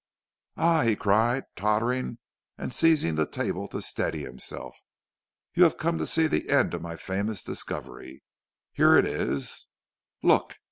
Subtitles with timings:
[0.57, 2.17] "'Ah!' he cried, tottering
[2.57, 4.75] and seizing the table to steady himself;
[5.53, 8.23] 'you have come to see the end of my famous discovery.
[8.73, 9.67] Here it is;
[10.23, 10.57] look!'